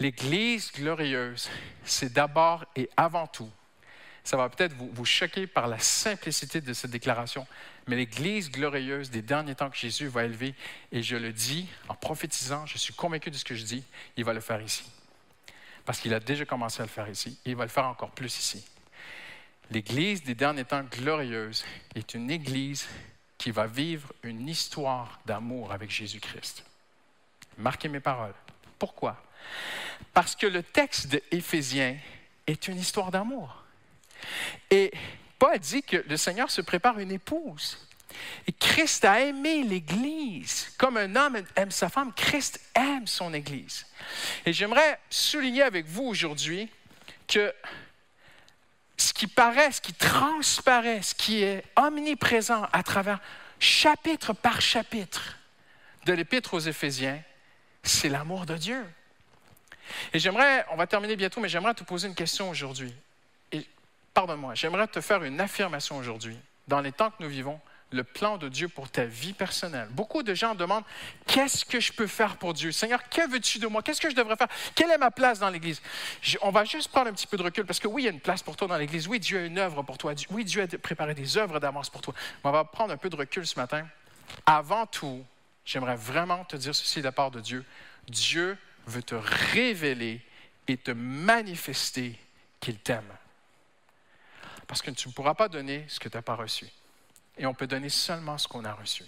[0.00, 1.48] L'Église glorieuse,
[1.84, 3.50] c'est d'abord et avant tout,
[4.24, 7.46] ça va peut-être vous, vous, choquer par la simplicité de cette déclaration,
[7.86, 10.54] mais l'Église glorieuse des derniers temps que Jésus va élever,
[10.90, 13.84] et je le dis en prophétisant, je suis convaincu de ce que je dis,
[14.16, 14.84] il va le faire ici.
[15.84, 18.10] Parce qu'il a déjà commencé à le faire ici, et il va le faire encore
[18.10, 18.66] plus ici.
[19.70, 22.86] L'Église des derniers temps glorieuse est une Église
[23.36, 26.64] qui va vivre une histoire d'amour avec Jésus-Christ.
[27.58, 28.34] Marquez mes paroles.
[28.78, 29.22] Pourquoi?
[30.12, 31.22] Parce que le texte de
[32.46, 33.64] est une histoire d'amour.
[34.70, 34.92] Et
[35.38, 37.78] Paul dit que le Seigneur se prépare une épouse.
[38.46, 40.72] Et Christ a aimé l'Église.
[40.78, 43.86] Comme un homme aime sa femme, Christ aime son Église.
[44.46, 46.68] Et j'aimerais souligner avec vous aujourd'hui
[47.26, 47.52] que
[48.96, 53.20] ce qui paraît, ce qui transparaît, ce qui est omniprésent à travers
[53.58, 55.36] chapitre par chapitre
[56.04, 57.20] de l'Épître aux Éphésiens,
[57.82, 58.84] c'est l'amour de Dieu.
[60.12, 62.92] Et j'aimerais, on va terminer bientôt, mais j'aimerais te poser une question aujourd'hui.
[63.52, 63.66] Et
[64.14, 66.36] pardonne-moi, j'aimerais te faire une affirmation aujourd'hui.
[66.68, 67.60] Dans les temps que nous vivons,
[67.96, 69.88] le plan de Dieu pour ta vie personnelle.
[69.90, 70.84] Beaucoup de gens demandent
[71.26, 72.70] qu'est-ce que je peux faire pour Dieu?
[72.70, 73.82] Seigneur, que veux-tu de moi?
[73.82, 74.48] Qu'est-ce que je devrais faire?
[74.74, 75.82] Quelle est ma place dans l'Église?
[76.42, 78.12] On va juste prendre un petit peu de recul parce que oui, il y a
[78.12, 79.08] une place pour toi dans l'Église.
[79.08, 80.14] Oui, Dieu a une œuvre pour toi.
[80.30, 82.14] Oui, Dieu a préparé des œuvres d'avance pour toi.
[82.44, 83.86] Mais on va prendre un peu de recul ce matin.
[84.44, 85.24] Avant tout,
[85.64, 87.64] j'aimerais vraiment te dire ceci de la part de Dieu.
[88.08, 88.56] Dieu
[88.86, 90.20] veut te révéler
[90.68, 92.18] et te manifester
[92.60, 93.12] qu'il t'aime.
[94.66, 96.66] Parce que tu ne pourras pas donner ce que tu n'as pas reçu.
[97.38, 99.04] Et on peut donner seulement ce qu'on a reçu.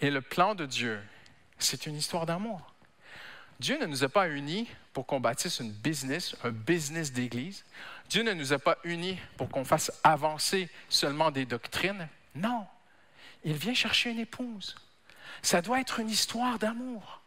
[0.00, 1.00] Et le plan de Dieu,
[1.58, 2.60] c'est une histoire d'amour.
[3.58, 7.64] Dieu ne nous a pas unis pour qu'on bâtisse une business, un business d'église.
[8.08, 12.08] Dieu ne nous a pas unis pour qu'on fasse avancer seulement des doctrines.
[12.34, 12.66] Non,
[13.44, 14.76] il vient chercher une épouse.
[15.42, 17.22] Ça doit être une histoire d'amour.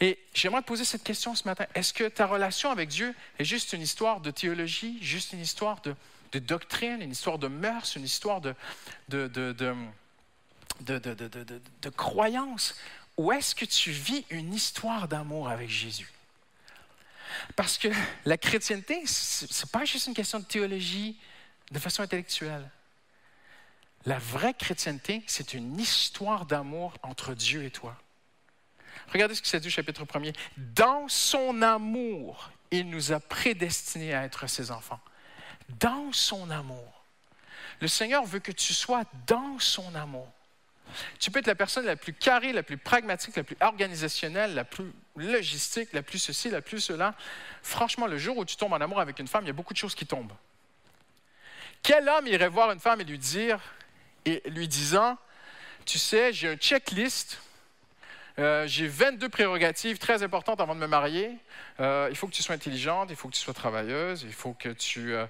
[0.00, 1.66] Et j'aimerais te poser cette question ce matin.
[1.74, 5.80] Est-ce que ta relation avec Dieu est juste une histoire de théologie, juste une histoire
[5.82, 5.94] de,
[6.34, 8.54] de doctrine, une histoire de mœurs, une histoire de,
[9.08, 9.86] de, de
[11.90, 12.74] croyance
[13.16, 16.10] Ou est-ce que tu vis une histoire d'amour avec Jésus?
[17.56, 17.88] Parce que
[18.24, 21.16] la chrétienté, ce n'est pas juste une question de théologie
[21.70, 22.68] de façon intellectuelle.
[24.06, 27.96] La vraie chrétienté, c'est une histoire d'amour entre Dieu et toi.
[29.12, 34.14] Regardez ce que c'est dit au chapitre 1 Dans son amour, il nous a prédestinés
[34.14, 35.00] à être ses enfants
[35.68, 37.04] dans son amour.
[37.80, 40.28] Le Seigneur veut que tu sois dans son amour.
[41.18, 44.64] Tu peux être la personne la plus carrée, la plus pragmatique, la plus organisationnelle, la
[44.64, 47.14] plus logistique, la plus ceci, la plus cela.
[47.62, 49.72] Franchement, le jour où tu tombes en amour avec une femme, il y a beaucoup
[49.72, 50.32] de choses qui tombent.
[51.82, 53.58] Quel homme irait voir une femme et lui dire,
[54.24, 55.18] et lui disant,
[55.84, 57.38] tu sais, j'ai un checklist
[58.40, 61.38] euh, j'ai 22 prérogatives très importantes avant de me marier.
[61.78, 64.54] Euh, il faut que tu sois intelligente, il faut que tu sois travailleuse, il faut
[64.54, 65.26] que tu euh,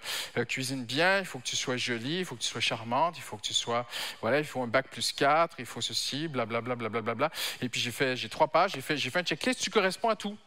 [0.49, 3.23] cuisines bien, il faut que tu sois jolie, il faut que tu sois charmante, il
[3.23, 3.87] faut que tu sois,
[4.23, 7.14] voilà, il faut un bac plus 4, il faut ceci, blablabla, blablabla.
[7.14, 9.61] Bla, bla, Et puis j'ai fait, j'ai trois pages, j'ai fait, j'ai fait un checklist,
[9.61, 10.38] tu corresponds à tout.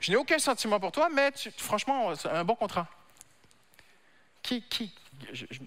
[0.00, 2.86] Je n'ai aucun sentiment pour toi, mais franchement, c'est un bon contrat.
[4.42, 4.92] Qui, qui,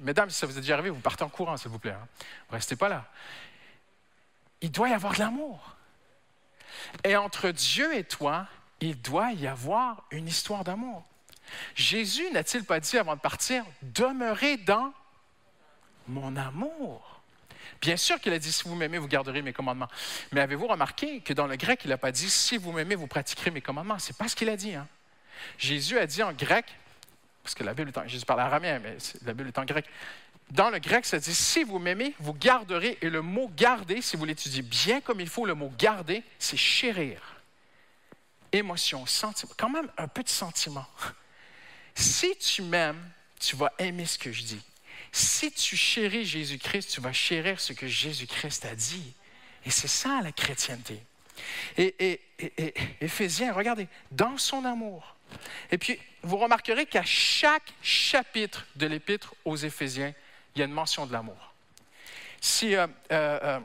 [0.01, 1.91] mesdames, si ça vous est déjà arrivé, vous partez en courant, s'il vous plaît.
[1.91, 2.07] Hein.
[2.51, 3.09] Restez pas là
[4.61, 5.75] il doit y avoir de l'amour.
[7.03, 8.47] Et entre Dieu et toi,
[8.79, 11.03] il doit y avoir une histoire d'amour.
[11.75, 14.93] Jésus n'a-t-il pas dit avant de partir, demeurez dans
[16.07, 17.21] mon amour?
[17.81, 19.89] Bien sûr qu'il a dit, si vous m'aimez, vous garderez mes commandements.
[20.31, 23.07] Mais avez-vous remarqué que dans le grec, il n'a pas dit, si vous m'aimez, vous
[23.07, 23.99] pratiquerez mes commandements.
[23.99, 24.73] Ce n'est pas ce qu'il a dit.
[24.73, 24.87] Hein.
[25.57, 26.65] Jésus a dit en grec,
[27.43, 29.85] parce que la Bible est en, Jésus parle aramien, mais la Bible est en grec,
[30.51, 32.97] dans le grec, ça dit si vous m'aimez, vous garderez.
[33.01, 36.57] Et le mot garder, si vous l'étudiez bien comme il faut, le mot garder, c'est
[36.57, 37.21] chérir.
[38.53, 40.87] Émotion, sentiment, quand même un peu de sentiment.
[41.95, 43.01] Si tu m'aimes,
[43.39, 44.61] tu vas aimer ce que je dis.
[45.11, 49.13] Si tu chéris Jésus-Christ, tu vas chérir ce que Jésus-Christ a dit.
[49.65, 51.01] Et c'est ça la chrétienté.
[51.77, 55.15] Et, et, et, Éphésiens, regardez, dans son amour.
[55.71, 60.13] Et puis, vous remarquerez qu'à chaque chapitre de l'épître aux Éphésiens,
[60.57, 61.53] il y a une mention de l'amour.
[62.63, 63.59] Euh, euh, euh,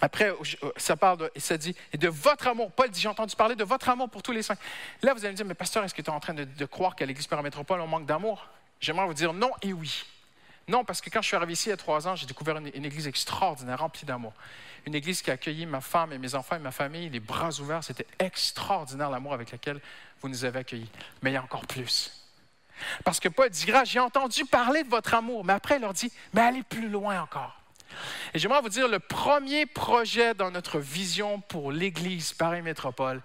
[0.00, 0.32] après,
[0.76, 2.72] ça parle de, ça dit, et de votre amour.
[2.72, 4.56] Paul dit, j'ai entendu parler de votre amour pour tous les saints.
[5.02, 6.96] Là, vous allez me dire, mais pasteur, est-ce que tu es en train de, croire
[6.96, 8.46] qu'à l'Église Paramétropole, on manque d'amour?
[8.80, 10.04] J'aimerais vous dire non et oui.
[10.66, 12.56] Non, parce que quand je suis arrivé ici il y a trois ans, j'ai découvert
[12.56, 14.32] une, église extraordinaire, remplie d'amour.
[14.86, 17.50] Une église qui a accueilli ma femme et mes enfants et ma famille, les bras
[17.60, 17.84] ouverts.
[17.84, 19.80] C'était extraordinaire l'amour avec lequel
[20.22, 20.90] vous nous avez accueillis.
[21.22, 22.19] Mais il y a encore plus.
[23.04, 26.12] Parce que Paul dit, j'ai entendu parler de votre amour, mais après il leur dit,
[26.32, 27.60] mais allez plus loin encore.
[28.34, 33.22] Et j'aimerais vous dire, le premier projet dans notre vision pour l'Église Paris Métropole,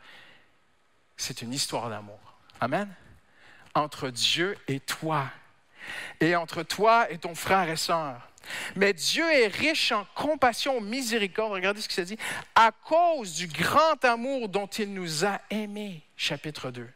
[1.17, 2.19] c'est une histoire d'amour.
[2.59, 2.93] Amen.
[3.73, 5.25] Entre Dieu et toi.
[6.19, 8.15] Et entre toi et ton frère et sœur.
[8.75, 11.53] Mais Dieu est riche en compassion, miséricorde.
[11.53, 12.17] Regardez ce qu'il s'est dit.
[12.55, 16.03] À cause du grand amour dont il nous a aimés.
[16.15, 16.87] Chapitre 2.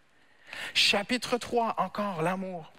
[0.74, 2.72] Chapitre 3, encore l'amour.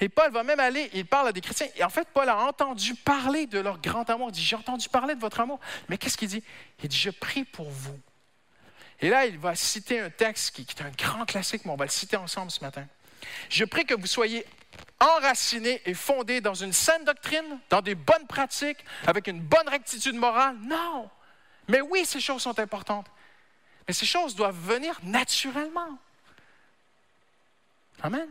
[0.00, 1.68] Et Paul va même aller, il parle à des chrétiens.
[1.76, 4.28] Et en fait, Paul a entendu parler de leur grand amour.
[4.30, 5.60] Il dit, j'ai entendu parler de votre amour.
[5.88, 6.42] Mais qu'est-ce qu'il dit?
[6.82, 7.98] Il dit, je prie pour vous.
[9.00, 11.86] Et là, il va citer un texte qui, est un grand classique, mais on va
[11.86, 12.86] le citer ensemble ce matin.
[13.48, 14.44] Je prie que vous soyez
[14.98, 20.16] enracinés et fondés dans une saine doctrine, dans des bonnes pratiques, avec une bonne rectitude
[20.16, 20.56] morale.
[20.62, 21.08] Non.
[21.68, 23.06] Mais oui, ces choses sont importantes.
[23.88, 25.98] Mais ces choses doivent venir naturellement.
[28.02, 28.28] Amen.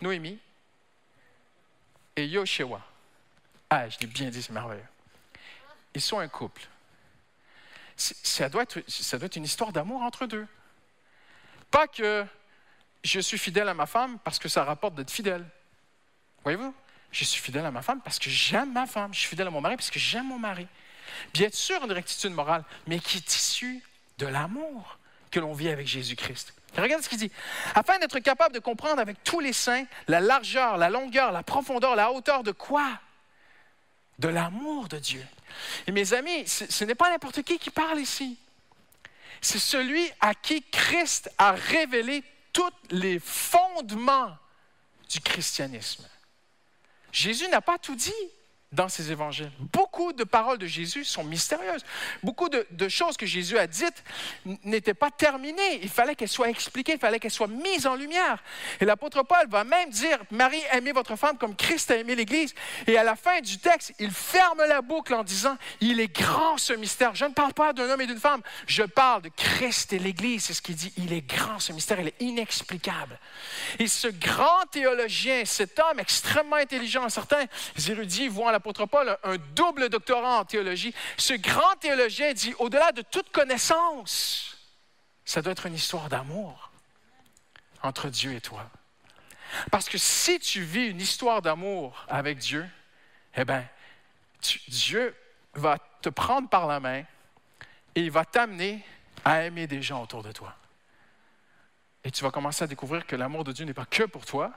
[0.00, 0.38] Noémie
[2.16, 2.80] et Yoshewa.
[3.70, 4.82] Ah, je l'ai bien dit, c'est merveilleux.
[5.94, 6.62] Ils sont un couple.
[7.96, 10.46] Ça doit, être, ça doit être une histoire d'amour entre deux.
[11.70, 12.24] Pas que
[13.02, 15.44] je suis fidèle à ma femme parce que ça rapporte d'être fidèle.
[16.44, 16.74] Voyez-vous?
[17.10, 19.12] Je suis fidèle à ma femme parce que j'aime ma femme.
[19.12, 20.68] Je suis fidèle à mon mari parce que j'aime mon mari.
[21.32, 23.82] Bien sûr, une rectitude morale, mais qui est issue
[24.18, 24.98] de l'amour
[25.30, 26.54] que l'on vit avec Jésus-Christ.
[26.82, 27.32] Regarde ce qu'il dit.
[27.74, 31.96] Afin d'être capable de comprendre avec tous les saints la largeur, la longueur, la profondeur,
[31.96, 32.98] la hauteur de quoi?
[34.18, 35.24] De l'amour de Dieu.
[35.86, 38.38] Et mes amis, ce n'est pas n'importe qui qui parle ici.
[39.40, 44.36] C'est celui à qui Christ a révélé tous les fondements
[45.08, 46.06] du christianisme.
[47.12, 48.12] Jésus n'a pas tout dit
[48.72, 49.50] dans ces évangiles.
[49.72, 51.84] Beaucoup de paroles de Jésus sont mystérieuses.
[52.22, 54.04] Beaucoup de, choses que Jésus a dites
[54.64, 55.80] n'étaient pas terminées.
[55.82, 58.42] Il fallait qu'elles soient expliquées, il fallait qu'elles soient mises en lumière.
[58.80, 62.54] Et l'apôtre Paul va même dire, Marie, aimez votre femme comme Christ a aimé l'Église.
[62.86, 66.58] Et à la fin du texte, il ferme la boucle en disant, il est grand
[66.58, 67.14] ce mystère.
[67.14, 70.44] Je ne parle pas d'un homme et d'une femme, je parle de Christ et l'Église.
[70.44, 73.18] C'est ce qu'il dit, il est grand ce mystère, il est inexplicable.
[73.78, 77.44] Et ce grand théologien, cet homme extrêmement intelligent, certains
[77.88, 80.92] érudits voient l'apôtre Paul un double doctorat en théologie.
[81.16, 84.58] Ce grand théologien dit, au-delà de toute connaissance,
[85.24, 86.72] ça doit être une histoire d'amour
[87.84, 88.68] entre Dieu et toi.
[89.70, 92.66] Parce que si tu vis une histoire d'amour avec Dieu,
[93.36, 93.64] eh bien,
[94.66, 95.14] Dieu
[95.54, 97.04] va te prendre par la main
[97.94, 98.84] et il va t'amener
[99.24, 100.56] à aimer des gens autour de toi.
[102.02, 104.52] Et tu vas commencer à découvrir que l'amour de Dieu n'est pas que pour toi.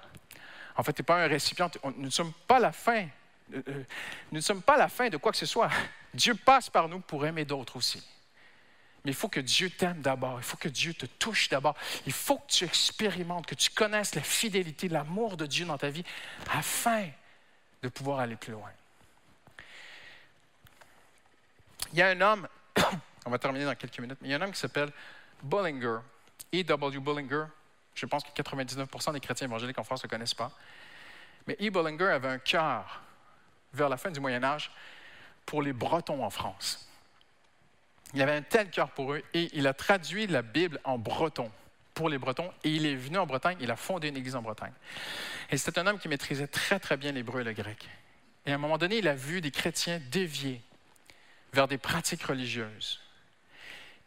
[0.75, 1.69] En fait, tu n'es pas un récipient.
[1.83, 3.07] Nous ne sommes pas la fin
[3.53, 3.83] euh, euh,
[4.31, 5.69] nous ne sommes pas la fin de quoi que ce soit.
[6.13, 8.03] Dieu passe par nous pour aimer d'autres aussi.
[9.03, 12.13] Mais il faut que Dieu t'aime d'abord, il faut que Dieu te touche d'abord, il
[12.13, 16.03] faut que tu expérimentes, que tu connaisses la fidélité, l'amour de Dieu dans ta vie
[16.51, 17.07] afin
[17.81, 18.69] de pouvoir aller plus loin.
[21.93, 22.47] Il y a un homme,
[23.25, 24.91] on va terminer dans quelques minutes, mais il y a un homme qui s'appelle
[25.41, 25.97] Bullinger,
[26.53, 26.99] E.W.
[26.99, 27.45] Bullinger.
[27.95, 30.51] Je pense que 99% des chrétiens évangéliques en France ne le connaissent pas.
[31.47, 31.69] Mais E.
[31.69, 33.01] Bullinger avait un cœur
[33.73, 34.71] vers la fin du Moyen Âge
[35.45, 36.89] pour les Bretons en France.
[38.13, 41.49] Il avait un tel cœur pour eux et il a traduit la Bible en breton
[41.93, 44.41] pour les Bretons et il est venu en Bretagne, il a fondé une église en
[44.41, 44.73] Bretagne.
[45.49, 47.89] Et c'était un homme qui maîtrisait très très bien l'hébreu et le grec.
[48.45, 50.61] Et à un moment donné, il a vu des chrétiens dévier
[51.53, 52.99] vers des pratiques religieuses.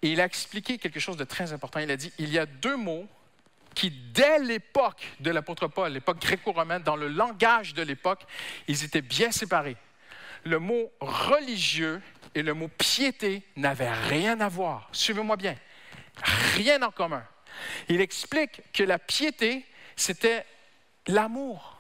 [0.03, 1.81] Et il a expliqué quelque chose de très important.
[1.81, 3.07] Il a dit, il y a deux mots
[3.75, 8.25] qui, dès l'époque de l'apôtre Paul, l'époque gréco-romaine, dans le langage de l'époque,
[8.69, 9.77] ils étaient bien séparés.
[10.45, 12.01] Le mot religieux
[12.35, 14.89] et le mot piété n'avaient rien à voir.
[14.93, 15.57] Suivez-moi bien.
[16.55, 17.25] Rien en commun.
[17.89, 19.65] Il explique que la piété,
[19.97, 20.45] c'était
[21.07, 21.79] l'amour.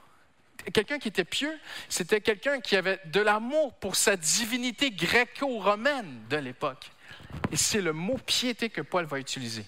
[0.72, 6.37] Quelqu'un qui était pieux, c'était quelqu'un qui avait de l'amour pour sa divinité gréco-romaine de
[6.37, 6.90] l'époque.
[7.52, 9.66] Et c'est le mot piété que Paul va utiliser.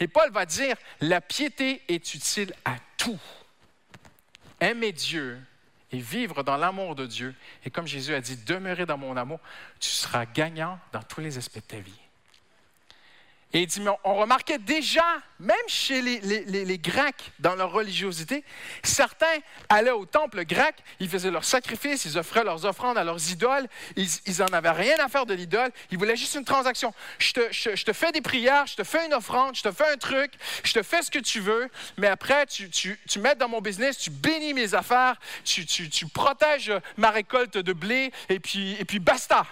[0.00, 3.20] Et Paul va dire, la piété est utile à tout.
[4.60, 5.38] Aimer Dieu
[5.92, 7.34] et vivre dans l'amour de Dieu.
[7.64, 9.40] Et comme Jésus a dit, demeurer dans mon amour,
[9.78, 12.05] tu seras gagnant dans tous les aspects de ta vie.
[13.56, 15.02] Et il dit, mais on remarquait déjà,
[15.40, 18.44] même chez les, Grecs, dans leur religiosité,
[18.82, 19.38] certains
[19.70, 23.66] allaient au temple grec, ils faisaient leurs sacrifices, ils offraient leurs offrandes à leurs idoles,
[23.96, 26.92] ils, n'en avaient rien à faire de l'idole, ils voulaient juste une transaction.
[27.18, 30.34] Je te, fais des prières, je te fais une offrande, je te fais un truc,
[30.62, 33.96] je te fais ce que tu veux, mais après, tu, tu, m'aides dans mon business,
[33.96, 38.98] tu bénis mes affaires, tu, tu, protèges ma récolte de blé, et puis, et puis
[38.98, 39.46] basta.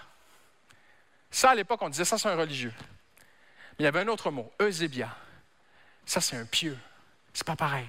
[1.31, 2.75] Ça, à l'époque, on disait ça, c'est un religieux.
[3.79, 5.15] Il y avait un autre mot, Eusébia.
[6.07, 6.79] Ça, c'est un pieux.
[7.33, 7.89] C'est pas pareil.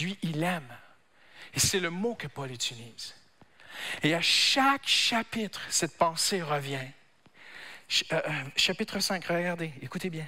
[0.00, 0.76] Lui, il aime.
[1.54, 3.14] Et c'est le mot que Paul utilise.
[4.02, 6.86] Et à chaque chapitre, cette pensée revient.
[8.12, 10.26] Euh, euh, chapitre 5, regardez, écoutez bien.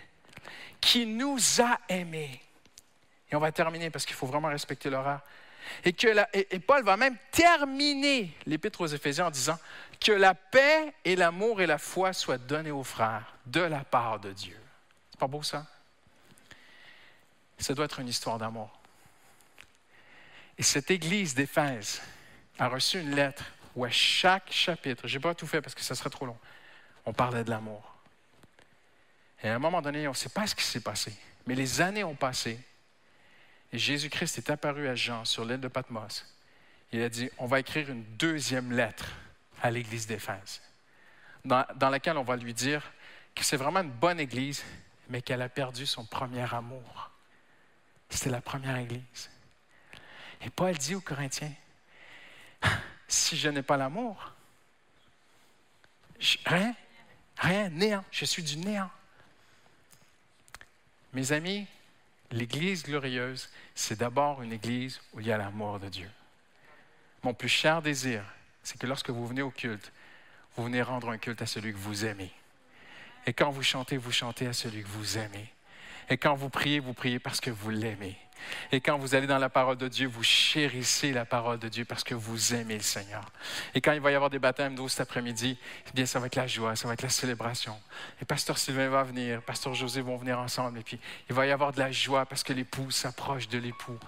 [0.80, 2.40] qui nous a aimés.
[3.30, 5.20] Et on va terminer parce qu'il faut vraiment respecter l'horaire.
[5.84, 5.94] Et,
[6.32, 9.58] et, Paul va même terminer l'épître aux Éphésiens en disant
[10.00, 14.18] que la paix et l'amour et la foi soient donnés aux frères de la part
[14.18, 14.56] de Dieu.
[15.18, 15.66] Pas beau ça?
[17.58, 18.70] Ça doit être une histoire d'amour.
[20.56, 22.00] Et cette église d'Éphèse
[22.58, 25.82] a reçu une lettre où à chaque chapitre, je n'ai pas tout fait parce que
[25.82, 26.38] ça serait trop long,
[27.04, 27.94] on parlait de l'amour.
[29.42, 31.80] Et à un moment donné, on ne sait pas ce qui s'est passé, mais les
[31.80, 32.58] années ont passé
[33.72, 36.24] et Jésus-Christ est apparu à Jean sur l'île de Patmos.
[36.92, 39.06] Il a dit, on va écrire une deuxième lettre
[39.62, 40.62] à l'église d'Éphèse,
[41.44, 42.82] dans, laquelle on va lui dire
[43.34, 44.64] que c'est vraiment une bonne église,
[45.08, 47.10] mais qu'elle a perdu son premier amour.
[48.08, 49.30] C'était la première église.
[50.40, 51.52] Et Paul dit aux Corinthiens,
[53.08, 54.32] si je n'ai pas l'amour,
[56.46, 56.74] rien,
[57.36, 58.90] rien, néant, je suis du néant.
[61.12, 61.66] Mes amis,
[62.30, 66.10] L'Église glorieuse, c'est d'abord une Église où il y a l'amour de Dieu.
[67.22, 68.22] Mon plus cher désir,
[68.62, 69.92] c'est que lorsque vous venez au culte,
[70.56, 72.30] vous venez rendre un culte à celui que vous aimez.
[73.26, 75.52] Et quand vous chantez, vous chantez à celui que vous aimez.
[76.10, 78.16] Et quand vous priez, vous priez parce que vous l'aimez.
[78.72, 81.84] Et quand vous allez dans la parole de Dieu, vous chérissez la parole de Dieu
[81.84, 83.24] parce que vous aimez le Seigneur.
[83.74, 86.26] Et quand il va y avoir des baptêmes d'eau cet après-midi, eh bien, ça va
[86.26, 87.78] être la joie, ça va être la célébration.
[88.22, 90.78] Et Pasteur Sylvain va venir, Pasteur José vont venir ensemble.
[90.78, 93.98] Et puis, il va y avoir de la joie parce que l'époux s'approche de l'époux.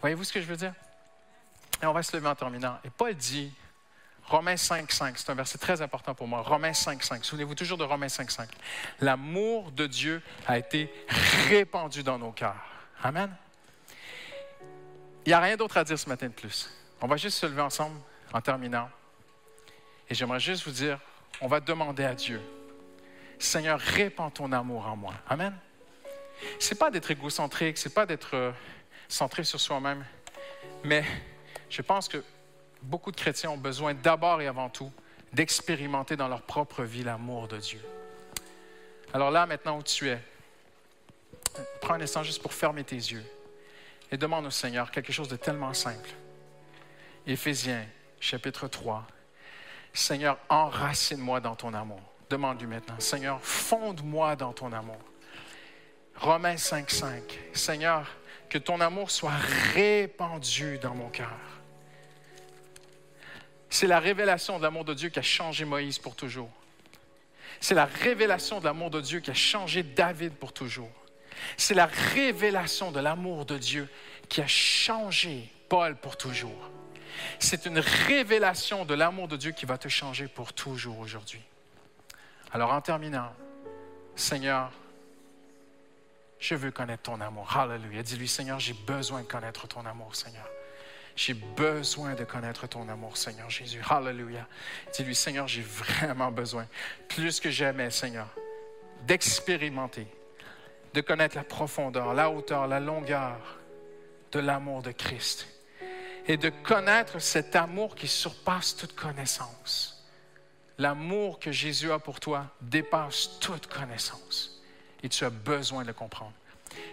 [0.00, 0.74] Voyez-vous ce que je veux dire?
[1.82, 2.78] Et on va se lever en terminant.
[2.84, 3.52] Et Paul dit,
[4.28, 6.42] Romains 5, 5, c'est un verset très important pour moi.
[6.42, 7.24] Romains 5, 5.
[7.24, 8.48] Souvenez-vous toujours de Romains 5, 5.
[9.00, 10.92] L'amour de Dieu a été
[11.48, 12.62] répandu dans nos cœurs.
[13.02, 13.34] Amen.
[15.24, 16.70] Il n'y a rien d'autre à dire ce matin de plus.
[17.00, 17.98] On va juste se lever ensemble
[18.32, 18.90] en terminant.
[20.10, 20.98] Et j'aimerais juste vous dire,
[21.40, 22.40] on va demander à Dieu,
[23.38, 25.14] Seigneur, répands ton amour en moi.
[25.28, 25.56] Amen.
[26.58, 28.52] Ce n'est pas d'être égocentrique, ce n'est pas d'être euh,
[29.08, 30.04] centré sur soi-même,
[30.84, 31.04] mais
[31.70, 32.22] je pense que
[32.82, 34.92] beaucoup de chrétiens ont besoin d'abord et avant tout
[35.32, 37.80] d'expérimenter dans leur propre vie l'amour de Dieu.
[39.12, 40.20] Alors là, maintenant où tu es,
[41.80, 43.24] prends un instant juste pour fermer tes yeux
[44.10, 46.10] et demande au Seigneur quelque chose de tellement simple.
[47.26, 47.84] Éphésiens,
[48.20, 49.06] chapitre 3.
[49.92, 52.00] Seigneur, enracine-moi dans ton amour.
[52.30, 52.98] Demande-lui maintenant.
[52.98, 54.98] Seigneur, fonde-moi dans ton amour.
[56.16, 57.38] Romains 5, 5.
[57.52, 58.06] Seigneur,
[58.48, 59.36] que ton amour soit
[59.74, 61.57] répandu dans mon cœur.
[63.70, 66.50] C'est la révélation de l'amour de Dieu qui a changé Moïse pour toujours.
[67.60, 70.90] C'est la révélation de l'amour de Dieu qui a changé David pour toujours.
[71.56, 73.88] C'est la révélation de l'amour de Dieu
[74.28, 76.70] qui a changé Paul pour toujours.
[77.38, 81.42] C'est une révélation de l'amour de Dieu qui va te changer pour toujours aujourd'hui.
[82.52, 83.32] Alors en terminant,
[84.14, 84.70] Seigneur,
[86.38, 87.56] je veux connaître ton amour.
[87.56, 88.02] Hallelujah.
[88.02, 90.48] Dis-lui, Seigneur, j'ai besoin de connaître ton amour, Seigneur.
[91.18, 93.82] J'ai besoin de connaître ton amour, Seigneur Jésus.
[93.90, 94.46] Hallelujah.
[94.94, 96.64] Dis-lui, Seigneur, j'ai vraiment besoin,
[97.08, 98.28] plus que jamais, Seigneur,
[99.04, 100.06] d'expérimenter,
[100.94, 103.36] de connaître la profondeur, la hauteur, la longueur
[104.30, 105.48] de l'amour de Christ.
[106.28, 110.08] Et de connaître cet amour qui surpasse toute connaissance.
[110.78, 114.62] L'amour que Jésus a pour toi dépasse toute connaissance.
[115.02, 116.34] Et tu as besoin de le comprendre.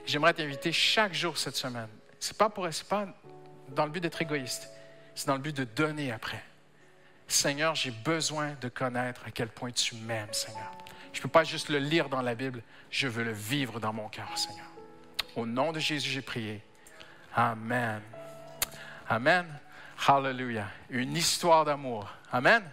[0.04, 1.90] J'aimerais t'inviter chaque jour cette semaine.
[2.20, 3.08] Ce n'est pas, pour, pas
[3.70, 4.70] dans le but d'être égoïste,
[5.16, 6.44] c'est dans le but de donner après.
[7.28, 10.72] Seigneur, j'ai besoin de connaître à quel point tu m'aimes, Seigneur.
[11.12, 12.62] Je ne peux pas juste le lire dans la Bible,
[12.92, 14.66] je veux le vivre dans mon cœur, Seigneur.
[15.36, 16.62] Au nom de Jésus, j'ai prié.
[17.34, 18.02] Amen.
[19.10, 19.46] Amen.
[20.08, 20.68] Hallelujah.
[20.90, 22.10] Une histoire d'amour.
[22.32, 22.64] Amen.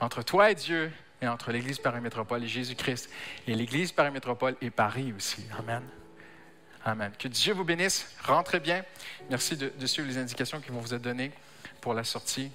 [0.00, 3.10] Entre toi et Dieu et entre l'Église Paris-Métropole et Jésus-Christ
[3.46, 5.46] et l'Église Paris-Métropole et Paris aussi.
[5.58, 5.82] Amen.
[6.88, 7.12] Amen.
[7.18, 8.06] Que Dieu vous bénisse.
[8.24, 8.82] Rentrez bien.
[9.28, 11.32] Merci de, suivre les indications qui vont vous être données
[11.82, 12.50] pour la sortie.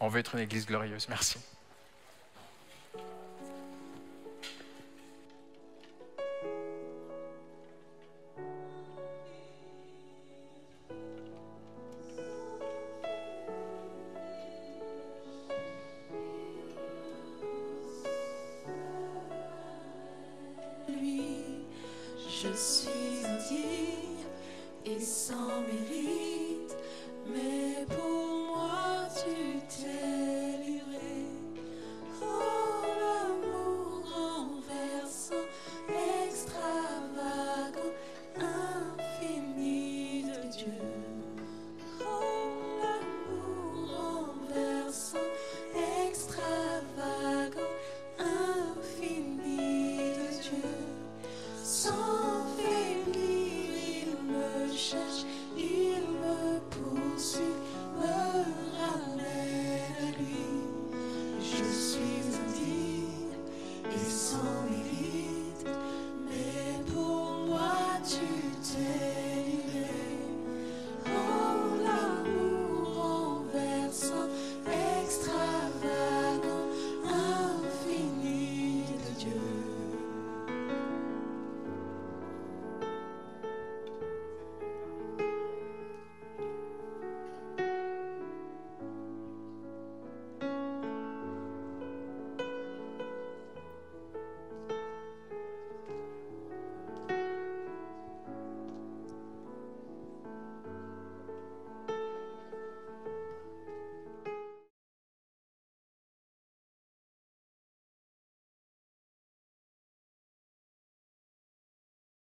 [0.00, 1.06] On veut être une Église glorieuse.
[1.08, 1.38] Merci.